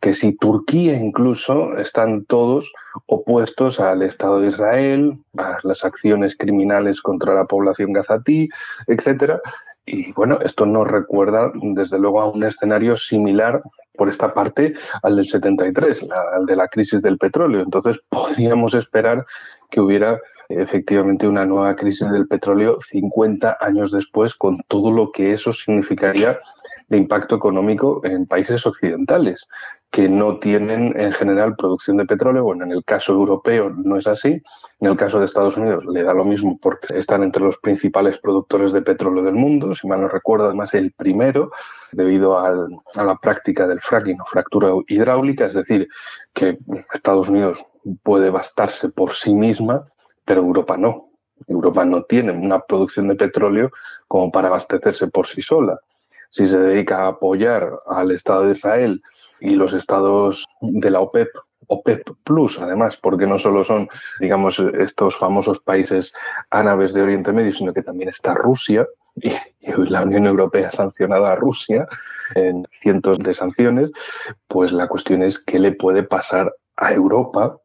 que 0.00 0.14
si 0.14 0.36
Turquía 0.36 0.94
incluso 0.94 1.76
están 1.78 2.24
todos 2.24 2.70
opuestos 3.06 3.80
al 3.80 4.02
Estado 4.02 4.40
de 4.40 4.48
Israel, 4.48 5.18
a 5.36 5.58
las 5.62 5.84
acciones 5.84 6.36
criminales 6.36 7.00
contra 7.00 7.34
la 7.34 7.44
población 7.44 7.92
gazatí, 7.92 8.48
etcétera. 8.86 9.40
Y 9.86 10.12
bueno, 10.12 10.38
esto 10.44 10.66
nos 10.66 10.86
recuerda 10.86 11.50
desde 11.54 11.98
luego 11.98 12.20
a 12.20 12.30
un 12.30 12.44
escenario 12.44 12.96
similar 12.96 13.62
por 13.96 14.08
esta 14.08 14.32
parte 14.32 14.74
al 15.02 15.16
del 15.16 15.26
73, 15.26 16.02
al 16.34 16.46
de 16.46 16.56
la 16.56 16.68
crisis 16.68 17.02
del 17.02 17.18
petróleo. 17.18 17.62
Entonces 17.62 17.98
podríamos 18.08 18.74
esperar 18.74 19.26
que 19.70 19.80
hubiera 19.80 20.20
efectivamente 20.48 21.28
una 21.28 21.44
nueva 21.44 21.76
crisis 21.76 22.10
del 22.10 22.26
petróleo 22.26 22.78
50 22.88 23.58
años 23.60 23.90
después 23.92 24.34
con 24.34 24.62
todo 24.68 24.90
lo 24.90 25.12
que 25.12 25.34
eso 25.34 25.52
significaría 25.52 26.38
de 26.88 26.96
impacto 26.96 27.36
económico 27.36 28.00
en 28.04 28.26
países 28.26 28.66
occidentales 28.66 29.46
que 29.90 30.08
no 30.08 30.38
tienen 30.38 30.98
en 31.00 31.12
general 31.12 31.56
producción 31.56 31.96
de 31.96 32.04
petróleo. 32.04 32.44
Bueno, 32.44 32.64
en 32.64 32.72
el 32.72 32.84
caso 32.84 33.12
europeo 33.12 33.70
no 33.70 33.96
es 33.96 34.06
así. 34.06 34.42
En 34.80 34.90
el 34.90 34.96
caso 34.96 35.18
de 35.18 35.26
Estados 35.26 35.56
Unidos 35.56 35.84
le 35.86 36.02
da 36.02 36.12
lo 36.12 36.24
mismo 36.24 36.58
porque 36.60 36.98
están 36.98 37.22
entre 37.22 37.42
los 37.42 37.56
principales 37.58 38.18
productores 38.18 38.72
de 38.72 38.82
petróleo 38.82 39.22
del 39.22 39.34
mundo. 39.34 39.74
Si 39.74 39.86
mal 39.86 40.02
no 40.02 40.08
recuerdo, 40.08 40.46
además 40.46 40.74
el 40.74 40.92
primero 40.92 41.50
debido 41.92 42.38
a 42.38 42.52
la 42.94 43.16
práctica 43.16 43.66
del 43.66 43.80
fracking 43.80 44.20
o 44.20 44.26
fractura 44.26 44.72
hidráulica, 44.88 45.46
es 45.46 45.54
decir, 45.54 45.88
que 46.34 46.58
Estados 46.92 47.28
Unidos 47.28 47.58
puede 48.02 48.28
bastarse 48.28 48.90
por 48.90 49.14
sí 49.14 49.32
misma, 49.32 49.88
pero 50.26 50.42
Europa 50.42 50.76
no. 50.76 51.08
Europa 51.46 51.84
no 51.84 52.02
tiene 52.02 52.32
una 52.32 52.60
producción 52.60 53.08
de 53.08 53.14
petróleo 53.14 53.70
como 54.06 54.30
para 54.30 54.48
abastecerse 54.48 55.06
por 55.06 55.26
sí 55.26 55.40
sola. 55.40 55.78
Si 56.30 56.46
se 56.46 56.58
dedica 56.58 57.04
a 57.04 57.08
apoyar 57.08 57.80
al 57.86 58.10
Estado 58.10 58.44
de 58.44 58.52
Israel 58.52 59.02
y 59.40 59.50
los 59.50 59.72
estados 59.72 60.44
de 60.60 60.90
la 60.90 61.00
OPEP, 61.00 61.28
OPEP 61.68 62.08
Plus, 62.24 62.58
además, 62.58 62.96
porque 62.96 63.26
no 63.26 63.38
solo 63.38 63.64
son, 63.64 63.88
digamos, 64.20 64.58
estos 64.78 65.16
famosos 65.16 65.60
países 65.60 66.12
árabes 66.50 66.92
de 66.94 67.02
Oriente 67.02 67.32
Medio, 67.32 67.52
sino 67.52 67.72
que 67.72 67.82
también 67.82 68.08
está 68.08 68.34
Rusia, 68.34 68.86
y, 69.16 69.32
la 69.60 70.02
Unión 70.02 70.26
Europea 70.26 70.68
ha 70.68 70.72
sancionado 70.72 71.26
a 71.26 71.36
Rusia 71.36 71.86
en 72.34 72.66
cientos 72.70 73.18
de 73.18 73.34
sanciones, 73.34 73.90
pues 74.46 74.72
la 74.72 74.88
cuestión 74.88 75.22
es 75.22 75.38
qué 75.38 75.58
le 75.58 75.72
puede 75.72 76.02
pasar 76.02 76.54
a 76.76 76.92
Europa 76.92 77.58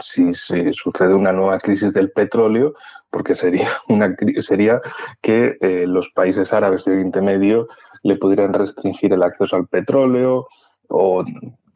si 0.00 0.34
se 0.34 0.72
sucede 0.72 1.14
una 1.14 1.32
nueva 1.32 1.58
crisis 1.60 1.92
del 1.92 2.10
petróleo, 2.10 2.74
porque 3.10 3.34
sería, 3.34 3.68
una, 3.88 4.14
sería 4.40 4.80
que 5.22 5.56
eh, 5.60 5.86
los 5.86 6.10
países 6.10 6.52
árabes 6.52 6.84
de 6.84 6.92
Oriente 6.92 7.20
Medio 7.20 7.68
le 8.02 8.16
pudieran 8.16 8.52
restringir 8.52 9.12
el 9.12 9.22
acceso 9.22 9.56
al 9.56 9.66
petróleo 9.66 10.46
o 10.88 11.24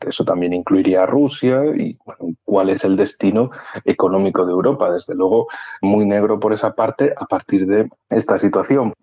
eso 0.07 0.25
también 0.25 0.53
incluiría 0.53 1.03
a 1.03 1.07
Rusia 1.07 1.63
y 1.77 1.99
cuál 2.45 2.71
es 2.71 2.85
el 2.85 2.97
destino 2.97 3.51
económico 3.85 4.47
de 4.47 4.53
Europa. 4.53 4.93
Desde 4.93 5.15
luego, 5.15 5.49
muy 5.83 6.05
negro 6.05 6.39
por 6.39 6.53
esa 6.53 6.75
parte 6.75 7.13
a 7.17 7.27
partir 7.27 7.67
de 7.67 7.89
esta 8.11 8.39
situación. 8.39 8.95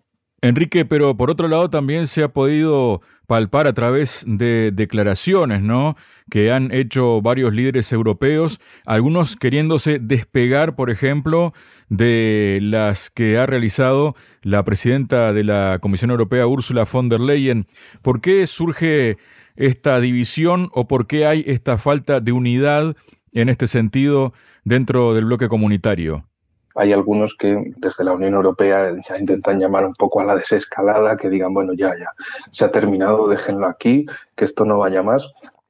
Enrique, 0.42 0.84
pero 0.84 1.16
por 1.16 1.30
otro 1.30 1.48
lado 1.48 1.70
también 1.70 2.06
se 2.06 2.22
ha 2.22 2.28
podido 2.28 3.00
palpar 3.26 3.66
a 3.66 3.72
través 3.72 4.22
de 4.26 4.70
declaraciones, 4.72 5.62
¿no? 5.62 5.96
Que 6.30 6.52
han 6.52 6.72
hecho 6.72 7.22
varios 7.22 7.54
líderes 7.54 7.90
europeos, 7.92 8.60
algunos 8.84 9.36
queriéndose 9.36 9.98
despegar, 9.98 10.76
por 10.76 10.90
ejemplo, 10.90 11.52
de 11.88 12.58
las 12.62 13.10
que 13.10 13.38
ha 13.38 13.46
realizado 13.46 14.14
la 14.42 14.62
presidenta 14.64 15.32
de 15.32 15.44
la 15.44 15.78
Comisión 15.80 16.10
Europea, 16.10 16.46
Ursula 16.46 16.84
von 16.90 17.08
der 17.08 17.20
Leyen. 17.20 17.66
¿Por 18.02 18.20
qué 18.20 18.46
surge 18.46 19.16
esta 19.56 20.00
división 20.00 20.68
o 20.72 20.86
por 20.86 21.06
qué 21.06 21.26
hay 21.26 21.44
esta 21.46 21.78
falta 21.78 22.20
de 22.20 22.32
unidad 22.32 22.94
en 23.32 23.48
este 23.48 23.66
sentido 23.66 24.32
dentro 24.64 25.14
del 25.14 25.24
bloque 25.24 25.48
comunitario? 25.48 26.26
Hay 26.76 26.92
algunos 26.92 27.34
que 27.36 27.72
desde 27.76 28.04
la 28.04 28.12
Unión 28.12 28.34
Europea 28.34 28.92
ya 29.08 29.18
intentan 29.18 29.58
llamar 29.58 29.86
un 29.86 29.94
poco 29.94 30.20
a 30.20 30.24
la 30.24 30.36
desescalada, 30.36 31.16
que 31.16 31.30
digan, 31.30 31.54
bueno, 31.54 31.72
ya, 31.72 31.96
ya, 31.98 32.10
se 32.52 32.64
ha 32.64 32.70
terminado, 32.70 33.28
déjenlo 33.28 33.66
aquí, 33.66 34.06
que 34.36 34.44
esto 34.44 34.64
no 34.64 34.78
vaya 34.78 35.02
más, 35.02 35.26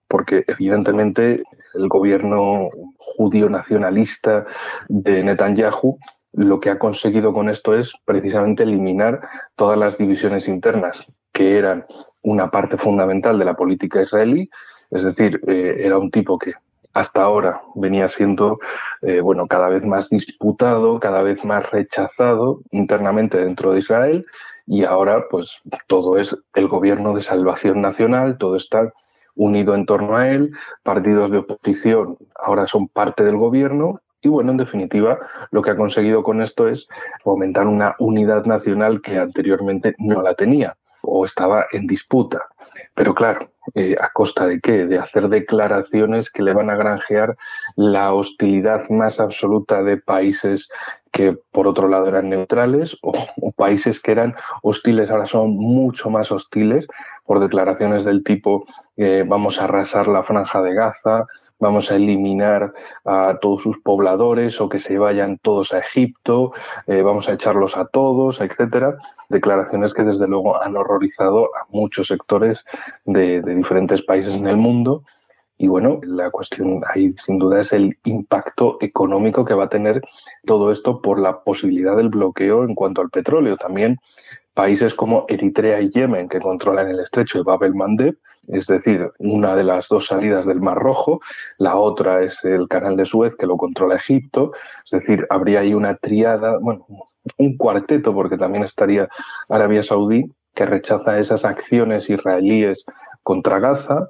porque 0.09 0.45
evidentemente 0.47 1.43
el 1.75 1.89
gobierno 1.89 2.71
judío 2.99 3.49
nacionalista 3.49 4.47
de 4.89 5.23
Netanyahu 5.23 5.99
lo 6.33 6.61
que 6.61 6.71
ha 6.71 6.79
conseguido 6.79 7.33
con 7.33 7.49
esto 7.49 7.75
es 7.75 7.93
precisamente 8.05 8.65
eliminar 8.65 9.21
todas 9.57 9.79
las 9.79 9.97
divisiones 9.97 10.49
internas 10.49 11.07
que 11.33 11.57
eran 11.57 11.87
una 12.23 12.51
parte 12.51 12.77
fundamental 12.77 13.39
de 13.39 13.45
la 13.47 13.55
política 13.55 14.03
israelí, 14.03 14.51
es 14.91 15.03
decir, 15.03 15.41
eh, 15.47 15.77
era 15.79 15.99
un 15.99 16.11
tipo 16.11 16.39
que 16.39 16.53
hasta 16.97 17.23
ahora 17.23 17.61
venía 17.75 18.09
siendo 18.09 18.59
eh, 19.03 19.21
bueno, 19.21 19.47
cada 19.47 19.69
vez 19.69 19.85
más 19.85 20.09
disputado, 20.09 20.99
cada 20.99 21.23
vez 21.23 21.45
más 21.45 21.71
rechazado 21.71 22.63
internamente 22.71 23.37
dentro 23.37 23.73
de 23.73 23.81
Israel 23.81 24.25
y 24.67 24.85
ahora 24.85 25.27
pues 25.31 25.61
todo 25.89 26.17
es 26.17 26.35
el 26.55 26.69
gobierno 26.69 27.15
de 27.15 27.23
salvación 27.23 27.83
nacional, 27.83 28.39
todo 28.39 28.57
está 28.57 28.95
unido 29.35 29.75
en 29.75 29.85
torno 29.85 30.17
a 30.17 30.31
él, 30.31 30.53
partidos 30.83 31.31
de 31.31 31.39
oposición 31.39 32.17
ahora 32.35 32.67
son 32.67 32.89
parte 32.89 33.25
del 33.25 33.37
gobierno 33.37 33.97
y 34.23 34.29
bueno, 34.29 34.53
en 34.53 34.57
definitiva, 34.57 35.19
lo 35.51 35.61
que 35.61 35.73
ha 35.73 35.77
conseguido 35.77 36.23
con 36.23 36.41
esto 36.41 36.67
es 36.67 36.89
fomentar 37.23 37.67
una 37.67 37.95
unidad 37.99 38.47
nacional 38.47 39.03
que 39.03 39.19
anteriormente 39.19 39.95
no 39.99 40.23
la 40.23 40.35
tenía 40.35 40.79
o 41.03 41.27
estaba 41.27 41.67
en 41.73 41.87
disputa. 41.87 42.41
Pero 42.95 43.15
claro, 43.15 43.51
eh, 43.75 43.97
¿a 44.01 44.11
costa 44.13 44.47
de 44.47 44.61
qué? 44.61 44.87
De 44.87 44.99
hacer 44.99 45.29
declaraciones 45.29 46.31
que 46.31 46.43
le 46.43 46.55
van 46.55 46.71
a 46.71 46.77
granjear 46.77 47.37
la 47.77 48.13
hostilidad 48.13 48.89
más 48.91 49.21
absoluta 49.21 49.83
de 49.83 49.97
países 49.97 50.69
que 51.13 51.37
por 51.51 51.67
otro 51.67 51.89
lado 51.89 52.09
eran 52.09 52.29
neutrales 52.29 52.97
o, 53.03 53.13
países 53.57 54.01
que 54.01 54.13
eran 54.13 54.35
hostiles 54.63 55.11
ahora 55.11 55.27
son 55.27 55.57
mucho 55.57 56.11
más 56.11 56.31
hostiles 56.31 56.87
por 57.25 57.41
declaraciones 57.41 58.05
del 58.05 58.23
tipo 58.23 58.67
eh, 58.99 59.25
vamos 59.27 59.59
a 59.59 59.65
arrasar 59.65 60.09
la 60.09 60.23
franja 60.23 60.61
de 60.61 60.75
Gaza, 60.75 61.27
vamos 61.59 61.91
a 61.91 61.97
eliminar 61.97 62.73
a 63.05 63.39
todos 63.41 63.63
sus 63.63 63.79
pobladores 63.79 64.61
o 64.61 64.69
que 64.69 64.79
se 64.79 64.99
vayan 64.99 65.39
todos 65.39 65.73
a 65.73 65.79
Egipto, 65.79 66.53
eh, 66.87 67.03
vamos 67.03 67.29
a 67.29 67.33
echarlos 67.33 67.77
a 67.77 67.87
todos, 67.87 68.41
etcétera. 68.41 68.99
Declaraciones 69.29 69.95
que 69.95 70.05
desde 70.05 70.29
luego 70.29 70.61
han 70.63 70.77
horrorizado 70.77 71.47
a 71.57 71.67
muchos 71.71 72.09
sectores 72.09 72.65
de, 73.05 73.43
diferentes 73.43 74.03
países 74.03 74.35
en 74.35 74.47
el 74.47 74.57
mundo. 74.57 75.03
Y 75.59 75.69
bueno, 75.69 76.01
la 76.03 76.31
cuestión 76.31 76.83
ahí 76.95 77.15
sin 77.25 77.39
duda 77.39 77.63
es 77.63 77.73
el 77.73 77.97
impacto 78.05 78.77
económico 78.81 79.45
que 79.45 79.55
va 79.55 79.65
a 79.65 79.69
tener 79.71 80.03
todo 80.45 80.71
esto 80.71 81.01
por 81.01 81.19
la 81.19 81.41
posibilidad 81.41 81.97
del 81.97 82.11
bloqueo 82.11 82.65
en 82.65 82.75
cuanto 82.75 83.01
al 83.01 83.09
petróleo. 83.09 83.57
También 83.57 83.99
países 84.53 84.95
como 84.95 85.25
Eritrea 85.29 85.81
y 85.81 85.91
Yemen, 85.91 86.29
que 86.29 86.41
controlan 86.41 86.89
el 86.89 87.01
estrecho 87.01 87.39
de 87.39 87.45
Bab 87.45 87.63
el-Mandeb, 87.65 88.17
es 88.49 88.67
decir, 88.67 89.11
una 89.19 89.57
de 89.57 89.65
las 89.65 89.89
dos 89.89 90.07
salidas 90.07 90.47
del 90.47 90.61
Mar 90.61 90.79
Rojo, 90.79 91.21
la 91.59 91.77
otra 91.77 92.23
es 92.23 92.45
el 92.45 92.69
Canal 92.69 92.97
de 92.97 93.07
Suez 93.07 93.35
que 93.39 93.47
lo 93.47 93.57
controla 93.57 93.97
Egipto, 93.97 94.53
es 94.85 94.91
decir, 94.91 95.27
habría 95.31 95.61
ahí 95.61 95.75
una 95.75 95.97
triada, 95.97 96.59
bueno, 96.59 96.87
un 97.39 97.57
cuarteto, 97.57 98.15
porque 98.15 98.39
también 98.39 98.65
estaría 98.65 99.09
Arabia 99.49 99.83
Saudí, 99.83 100.33
que 100.55 100.67
rechaza 100.67 101.19
esas 101.19 101.45
acciones 101.45 102.09
israelíes 102.09 102.85
contra 103.23 103.59
Gaza, 103.59 104.09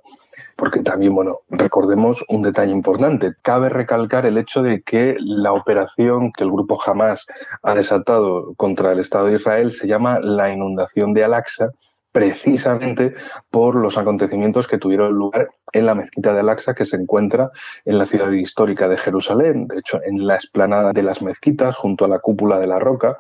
porque 0.57 0.81
también, 0.81 1.15
bueno, 1.15 1.41
recordemos 1.49 2.25
un 2.29 2.43
detalle 2.43 2.73
importante. 2.73 3.35
Cabe 3.43 3.69
recalcar 3.69 4.25
el 4.27 4.39
hecho 4.39 4.63
de 4.63 4.83
que 4.83 5.17
la 5.19 5.53
operación 5.53 6.33
que 6.33 6.45
el 6.45 6.51
grupo 6.51 6.81
Hamas 6.85 7.27
ha 7.63 7.75
desatado 7.75 8.55
contra 8.57 8.93
el 8.93 9.01
Estado 9.01 9.27
de 9.27 9.37
Israel 9.37 9.73
se 9.73 9.87
llama 9.87 10.19
la 10.21 10.51
inundación 10.51 11.13
de 11.13 11.25
Al-Aqsa, 11.25 11.71
precisamente 12.17 13.13
por 13.51 13.75
los 13.77 13.99
acontecimientos 13.99 14.67
que 14.67 14.79
tuvieron 14.79 15.13
lugar 15.13 15.51
en 15.73 15.85
la 15.85 15.95
mezquita 15.95 16.33
de 16.33 16.41
Al-Aqsa 16.41 16.75
que 16.75 16.87
se 16.87 16.97
encuentra 16.97 17.51
en 17.85 17.99
la 17.99 18.07
ciudad 18.07 18.31
histórica 18.31 18.89
de 18.89 18.97
Jerusalén, 18.97 19.67
de 19.67 19.81
hecho 19.81 20.01
en 20.03 20.27
la 20.27 20.37
explanada 20.37 20.95
de 20.95 21.03
las 21.03 21.21
mezquitas 21.21 21.77
junto 21.77 22.07
a 22.07 22.09
la 22.09 22.21
cúpula 22.21 22.59
de 22.59 22.69
la 22.69 22.79
roca, 22.79 23.19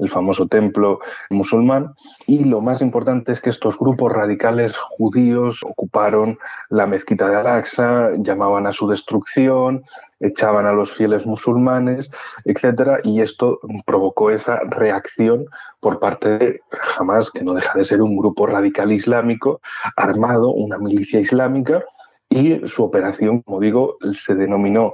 el 0.00 0.10
famoso 0.10 0.46
templo 0.46 0.98
musulmán. 1.30 1.94
Y 2.26 2.44
lo 2.44 2.60
más 2.60 2.80
importante 2.80 3.32
es 3.32 3.40
que 3.40 3.50
estos 3.50 3.78
grupos 3.78 4.12
radicales 4.12 4.76
judíos 4.76 5.60
ocuparon 5.62 6.38
la 6.68 6.86
mezquita 6.86 7.28
de 7.28 7.36
Al-Aqsa, 7.36 8.10
llamaban 8.18 8.66
a 8.66 8.72
su 8.72 8.88
destrucción, 8.88 9.84
echaban 10.20 10.66
a 10.66 10.72
los 10.72 10.92
fieles 10.92 11.24
musulmanes, 11.26 12.10
etcétera, 12.44 13.00
y 13.02 13.20
esto 13.20 13.58
provocó 13.86 14.30
esa 14.30 14.60
reacción 14.68 15.46
por 15.80 15.98
parte 15.98 16.38
de 16.38 16.60
Hamas, 16.98 17.30
que 17.30 17.42
no 17.42 17.54
deja 17.54 17.78
de 17.78 17.84
ser 17.84 18.02
un 18.02 18.16
grupo 18.16 18.46
radical 18.46 18.92
islámico 18.92 19.60
armado, 19.96 20.50
una 20.50 20.78
milicia 20.78 21.20
islámica, 21.20 21.82
y 22.28 22.66
su 22.68 22.84
operación, 22.84 23.42
como 23.42 23.60
digo, 23.60 23.96
se 24.12 24.34
denominó 24.34 24.92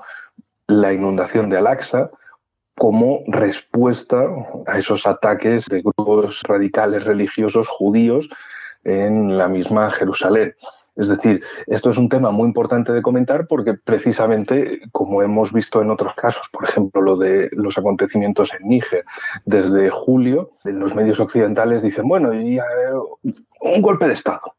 la 0.69 0.93
inundación 0.93 1.51
de 1.51 1.59
Al-Aqsa, 1.59 2.11
como 2.79 3.21
respuesta 3.27 4.27
a 4.67 4.79
esos 4.79 5.07
ataques 5.07 5.67
de 5.67 5.83
grupos 5.83 6.43
radicales 6.43 7.05
religiosos 7.05 7.69
judíos 7.69 8.29
en 8.85 9.37
la 9.39 9.49
misma 9.49 9.91
Jerusalén. 9.91 10.55
Es 10.95 11.09
decir, 11.09 11.43
esto 11.67 11.91
es 11.91 11.99
un 11.99 12.09
tema 12.09 12.31
muy 12.31 12.47
importante 12.47 12.93
de 12.93 13.03
comentar 13.03 13.47
porque 13.47 13.75
precisamente, 13.75 14.81
como 14.93 15.23
hemos 15.23 15.53
visto 15.53 15.83
en 15.83 15.91
otros 15.91 16.15
casos, 16.15 16.47
por 16.51 16.65
ejemplo, 16.65 17.03
lo 17.03 17.17
de 17.17 17.51
los 17.53 17.77
acontecimientos 17.77 18.53
en 18.55 18.69
Níger, 18.69 19.05
desde 19.45 19.91
julio, 19.91 20.53
en 20.65 20.79
los 20.79 20.95
medios 20.95 21.21
occidentales 21.21 21.83
dicen, 21.83 22.09
bueno, 22.09 22.33
y, 22.35 22.59
un 23.61 23.83
golpe 23.83 24.07
de 24.07 24.15
Estado. 24.15 24.55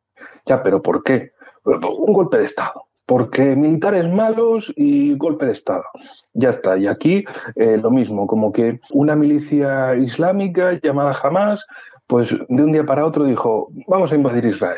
Ya, 0.45 0.61
pero 0.61 0.81
¿por 0.81 1.03
qué? 1.03 1.31
Un 1.63 2.13
golpe 2.13 2.37
de 2.37 2.45
Estado 2.45 2.86
porque 3.07 3.55
militares 3.55 4.07
malos 4.07 4.71
y 4.75 5.15
golpe 5.17 5.47
de 5.47 5.53
Estado. 5.53 5.85
Ya 6.33 6.49
está. 6.49 6.77
Y 6.77 6.85
aquí 6.85 7.25
eh, 7.55 7.77
lo 7.77 7.89
mismo, 7.89 8.27
como 8.27 8.51
que 8.51 8.79
una 8.91 9.15
milicia 9.15 9.95
islámica 9.95 10.79
llamada 10.83 11.17
Hamas 11.23 11.65
pues 12.05 12.29
de 12.29 12.63
un 12.63 12.71
día 12.71 12.85
para 12.85 13.05
otro 13.05 13.25
dijo, 13.25 13.69
vamos 13.87 14.11
a 14.11 14.15
invadir 14.15 14.45
Israel 14.45 14.77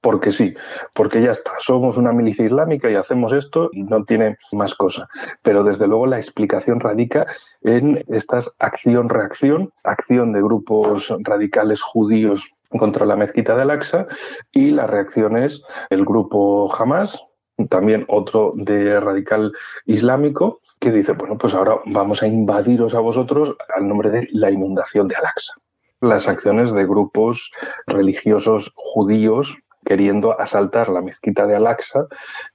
porque 0.00 0.32
sí, 0.32 0.54
porque 0.94 1.22
ya 1.22 1.32
está, 1.32 1.52
somos 1.58 1.96
una 1.96 2.12
milicia 2.12 2.46
islámica 2.46 2.90
y 2.90 2.94
hacemos 2.94 3.32
esto 3.32 3.68
y 3.72 3.82
no 3.82 4.04
tiene 4.04 4.38
más 4.52 4.74
cosa. 4.74 5.08
Pero 5.42 5.62
desde 5.62 5.86
luego 5.86 6.06
la 6.06 6.18
explicación 6.18 6.80
radica 6.80 7.26
en 7.62 8.02
estas 8.08 8.50
acción-reacción, 8.58 9.72
acción 9.84 10.32
de 10.32 10.42
grupos 10.42 11.12
radicales 11.20 11.82
judíos 11.82 12.42
contra 12.78 13.04
la 13.04 13.16
mezquita 13.16 13.56
de 13.56 13.62
Al-Aqsa 13.62 14.06
y 14.52 14.70
las 14.70 14.88
reacciones 14.88 15.62
el 15.90 16.04
grupo 16.04 16.72
Hamas, 16.74 17.20
también 17.68 18.04
otro 18.08 18.52
de 18.56 19.00
radical 19.00 19.52
islámico, 19.86 20.60
que 20.78 20.92
dice, 20.92 21.12
bueno, 21.12 21.36
pues 21.36 21.54
ahora 21.54 21.76
vamos 21.86 22.22
a 22.22 22.26
invadiros 22.26 22.94
a 22.94 23.00
vosotros 23.00 23.56
al 23.74 23.86
nombre 23.86 24.10
de 24.10 24.28
la 24.32 24.50
inundación 24.50 25.08
de 25.08 25.16
Al-Aqsa 25.16 25.54
las 26.00 26.28
acciones 26.28 26.72
de 26.72 26.86
grupos 26.86 27.50
religiosos 27.86 28.72
judíos 28.74 29.54
queriendo 29.84 30.38
asaltar 30.40 30.88
la 30.88 31.02
mezquita 31.02 31.46
de 31.46 31.56
Al-Aqsa 31.56 32.06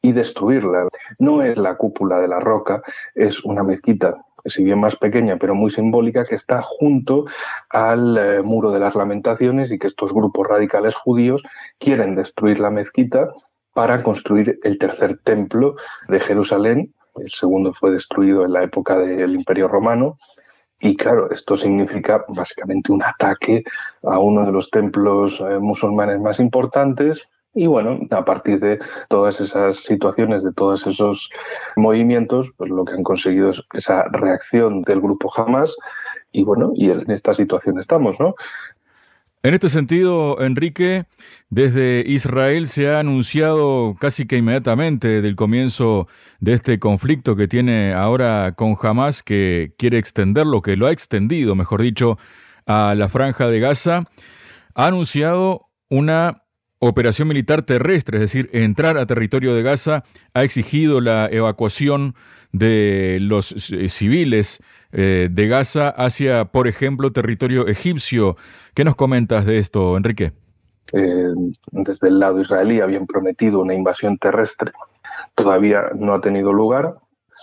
y 0.02 0.12
destruirla. 0.12 0.88
No 1.20 1.42
es 1.42 1.58
la 1.58 1.76
cúpula 1.76 2.20
de 2.20 2.28
la 2.28 2.40
roca, 2.40 2.82
es 3.14 3.44
una 3.44 3.64
mezquita 3.64 4.16
si 4.48 4.64
bien 4.64 4.80
más 4.80 4.96
pequeña, 4.96 5.38
pero 5.38 5.56
muy 5.56 5.72
simbólica, 5.72 6.24
que 6.24 6.36
está 6.36 6.62
junto 6.62 7.26
al 7.70 8.16
eh, 8.16 8.42
muro 8.44 8.70
de 8.70 8.80
las 8.80 8.94
lamentaciones 8.94 9.72
y 9.72 9.80
que 9.80 9.88
estos 9.88 10.14
grupos 10.14 10.48
radicales 10.48 10.94
judíos 10.94 11.42
quieren 11.80 12.16
destruir 12.16 12.60
la 12.60 12.70
mezquita 12.70 13.34
para 13.76 14.02
construir 14.04 14.58
el 14.64 14.80
tercer 14.80 15.20
templo 15.24 15.76
de 16.08 16.22
Jerusalén. 16.22 16.94
El 17.18 17.30
segundo 17.32 17.74
fue 17.74 17.92
destruido 17.92 18.46
en 18.46 18.54
la 18.54 18.64
época 18.64 18.98
del 18.98 19.36
Imperio 19.36 19.68
Romano 19.68 20.18
y 20.80 20.96
claro, 20.96 21.30
esto 21.30 21.58
significa 21.58 22.24
básicamente 22.30 22.92
un 22.92 23.04
ataque 23.04 23.64
a 24.04 24.18
uno 24.20 24.46
de 24.46 24.52
los 24.54 24.70
templos 24.70 25.40
eh, 25.42 25.60
musulmanes 25.60 26.22
más 26.22 26.40
importantes. 26.40 27.28
Y 27.54 27.68
bueno, 27.68 28.00
a 28.12 28.24
partir 28.24 28.60
de 28.60 28.80
todas 29.10 29.42
esas 29.42 29.78
situaciones, 29.78 30.44
de 30.44 30.54
todos 30.54 30.86
esos 30.88 31.30
movimientos, 31.76 32.52
pues 32.58 32.70
lo 32.70 32.86
que 32.86 32.94
han 32.94 33.04
conseguido 33.04 33.50
es 33.50 33.62
esa 33.74 34.04
reacción 34.12 34.84
del 34.84 35.02
grupo 35.02 35.32
Hamas. 35.36 35.76
Y 36.32 36.44
bueno, 36.44 36.72
y 36.76 36.92
en 36.92 37.10
esta 37.12 37.34
situación 37.34 37.80
estamos, 37.80 38.20
¿no? 38.20 38.36
En 39.46 39.54
este 39.54 39.70
sentido, 39.70 40.42
Enrique, 40.42 41.06
desde 41.52 42.04
Israel 42.08 42.68
se 42.68 42.90
ha 42.90 43.00
anunciado 43.00 43.96
casi 44.00 44.26
que 44.26 44.38
inmediatamente 44.38 45.22
del 45.22 45.36
comienzo 45.36 46.08
de 46.40 46.54
este 46.54 46.80
conflicto 46.80 47.36
que 47.36 47.48
tiene 47.48 47.94
ahora 47.94 48.56
con 48.58 48.76
Hamas, 48.82 49.22
que 49.22 49.76
quiere 49.78 50.00
extenderlo, 50.00 50.64
que 50.64 50.76
lo 50.76 50.88
ha 50.88 50.92
extendido, 50.92 51.54
mejor 51.54 51.84
dicho, 51.84 52.18
a 52.66 52.96
la 52.98 53.08
franja 53.08 53.48
de 53.48 53.60
Gaza, 53.60 54.06
ha 54.74 54.88
anunciado 54.88 55.70
una 55.92 56.45
operación 56.88 57.28
militar 57.28 57.64
terrestre, 57.64 58.18
es 58.18 58.22
decir, 58.22 58.50
entrar 58.54 58.98
a 58.98 59.06
territorio 59.06 59.56
de 59.56 59.64
Gaza, 59.64 60.04
ha 60.34 60.44
exigido 60.44 61.02
la 61.02 61.28
evacuación 61.32 62.16
de 62.52 63.18
los 63.22 63.72
eh, 63.72 63.90
civiles 63.90 64.62
eh, 64.92 65.28
de 65.30 65.48
Gaza 65.48 65.90
hacia, 65.90 66.46
por 66.46 66.68
ejemplo, 66.68 67.12
territorio 67.12 67.68
egipcio. 67.68 68.38
¿Qué 68.74 68.84
nos 68.84 68.96
comentas 68.96 69.46
de 69.46 69.58
esto, 69.58 69.98
Enrique? 69.98 70.32
Eh, 70.94 71.34
desde 71.72 72.08
el 72.08 72.20
lado 72.20 72.40
israelí 72.40 72.80
habían 72.80 73.06
prometido 73.06 73.62
una 73.62 73.74
invasión 73.74 74.18
terrestre. 74.18 74.72
Todavía 75.36 75.84
no 75.96 76.14
ha 76.14 76.22
tenido 76.22 76.54
lugar. 76.54 76.96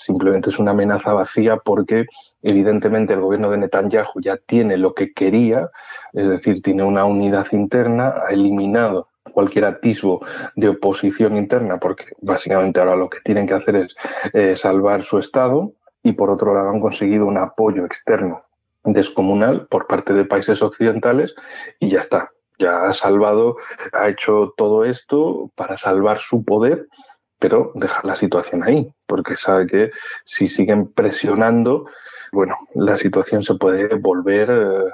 Simplemente 0.07 0.51
es 0.51 0.59
una 0.59 0.71
amenaza 0.71 1.13
vacía 1.13 1.59
porque 1.59 2.07
evidentemente 2.43 3.13
el 3.13 3.21
gobierno 3.21 3.51
de 3.51 3.59
Netanyahu 3.59 4.21
ya 4.23 4.37
tiene 4.37 4.77
lo 4.79 4.95
que 4.95 5.13
quería, 5.13 5.69
es 6.13 6.29
decir, 6.29 6.63
tiene 6.63 6.83
una 6.83 7.05
unidad 7.05 7.47
interna, 7.53 8.15
ha 8.27 8.33
eliminado 8.33 9.09
cualquier 9.33 9.65
atisbo 9.65 10.25
de 10.57 10.69
oposición 10.69 11.37
interna, 11.37 11.79
porque 11.79 12.07
básicamente 12.21 12.81
ahora 12.81 12.97
lo 12.97 13.09
que 13.09 13.21
tienen 13.21 13.47
que 13.47 13.55
hacer 13.55 13.77
es 13.77 13.97
eh, 14.33 14.57
salvar 14.57 15.05
su 15.05 15.19
Estado 15.19 15.73
y 16.03 16.13
por 16.13 16.31
otro 16.31 16.55
lado 16.55 16.71
han 16.71 16.81
conseguido 16.81 17.27
un 17.27 17.39
apoyo 17.39 17.85
externo 17.85 18.43
descomunal 18.85 19.67
por 19.69 19.87
parte 19.87 20.13
de 20.13 20.25
países 20.25 20.61
occidentales 20.63 21.35
y 21.79 21.91
ya 21.91 22.01
está. 22.01 22.31
Ya 22.59 22.85
ha 22.85 22.95
salvado, 22.95 23.57
ha 23.93 24.09
hecho 24.09 24.55
todo 24.57 24.85
esto 24.85 25.51
para 25.55 25.77
salvar 25.77 26.19
su 26.19 26.45
poder, 26.45 26.87
pero 27.39 27.73
dejar 27.75 28.05
la 28.05 28.15
situación 28.15 28.63
ahí, 28.63 28.93
porque 29.07 29.37
sabe 29.37 29.67
que 29.67 29.91
si 30.25 30.47
siguen 30.47 30.93
presionando, 30.93 31.87
bueno, 32.31 32.57
la 32.75 32.97
situación 32.97 33.43
se 33.43 33.55
puede 33.55 33.95
volver 33.97 34.51
eh, 34.51 34.91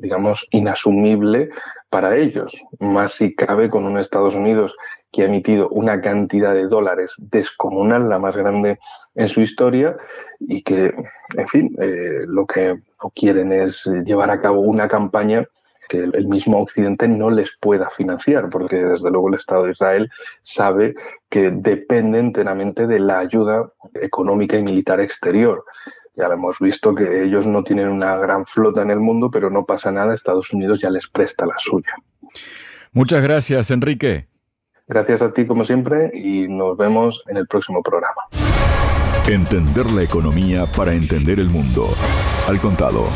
digamos, 0.00 0.46
inasumible 0.50 1.50
para 1.90 2.16
ellos, 2.16 2.52
más 2.80 3.12
si 3.12 3.34
cabe 3.34 3.70
con 3.70 3.84
un 3.84 3.98
Estados 3.98 4.34
Unidos 4.34 4.74
que 5.12 5.22
ha 5.22 5.26
emitido 5.26 5.68
una 5.68 6.00
cantidad 6.00 6.52
de 6.52 6.66
dólares 6.66 7.14
descomunal, 7.18 8.08
la 8.08 8.18
más 8.18 8.36
grande 8.36 8.80
en 9.14 9.28
su 9.28 9.40
historia, 9.40 9.96
y 10.40 10.62
que, 10.62 10.92
en 11.36 11.48
fin, 11.48 11.76
eh, 11.80 12.24
lo 12.26 12.46
que 12.46 12.80
quieren 13.14 13.52
es 13.52 13.84
llevar 14.04 14.30
a 14.30 14.40
cabo 14.40 14.60
una 14.60 14.88
campaña 14.88 15.46
que 15.88 15.98
el 15.98 16.26
mismo 16.26 16.60
Occidente 16.60 17.06
no 17.06 17.30
les 17.30 17.50
pueda 17.60 17.90
financiar, 17.90 18.48
porque 18.50 18.76
desde 18.76 19.10
luego 19.10 19.28
el 19.28 19.34
Estado 19.34 19.64
de 19.64 19.72
Israel 19.72 20.10
sabe 20.42 20.94
que 21.30 21.50
depende 21.50 22.18
enteramente 22.18 22.86
de 22.86 22.98
la 22.98 23.18
ayuda 23.18 23.70
económica 23.94 24.56
y 24.56 24.62
militar 24.62 25.00
exterior. 25.00 25.64
Ya 26.16 26.28
lo 26.28 26.34
hemos 26.34 26.58
visto 26.60 26.94
que 26.94 27.24
ellos 27.24 27.46
no 27.46 27.64
tienen 27.64 27.88
una 27.88 28.16
gran 28.16 28.46
flota 28.46 28.82
en 28.82 28.90
el 28.90 29.00
mundo, 29.00 29.30
pero 29.30 29.50
no 29.50 29.64
pasa 29.64 29.90
nada, 29.90 30.14
Estados 30.14 30.52
Unidos 30.52 30.80
ya 30.80 30.90
les 30.90 31.08
presta 31.08 31.44
la 31.44 31.54
suya. 31.58 31.94
Muchas 32.92 33.22
gracias, 33.22 33.70
Enrique. 33.70 34.28
Gracias 34.86 35.22
a 35.22 35.32
ti 35.32 35.46
como 35.46 35.64
siempre 35.64 36.10
y 36.14 36.46
nos 36.46 36.76
vemos 36.76 37.24
en 37.26 37.38
el 37.38 37.46
próximo 37.46 37.82
programa. 37.82 38.22
Entender 39.26 39.90
la 39.90 40.02
economía 40.02 40.66
para 40.66 40.92
entender 40.92 41.40
el 41.40 41.48
mundo. 41.48 41.88
Al 42.46 42.60
contado. 42.60 43.06